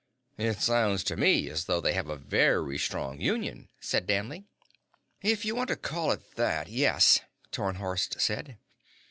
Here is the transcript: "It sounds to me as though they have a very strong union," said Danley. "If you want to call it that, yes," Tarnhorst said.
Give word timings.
"It 0.39 0.59
sounds 0.61 1.03
to 1.03 1.15
me 1.15 1.47
as 1.47 1.65
though 1.65 1.79
they 1.79 1.93
have 1.93 2.09
a 2.09 2.15
very 2.15 2.79
strong 2.79 3.21
union," 3.21 3.69
said 3.79 4.07
Danley. 4.07 4.45
"If 5.21 5.45
you 5.45 5.53
want 5.53 5.67
to 5.67 5.75
call 5.75 6.11
it 6.11 6.37
that, 6.37 6.69
yes," 6.69 7.19
Tarnhorst 7.51 8.19
said. 8.19 8.57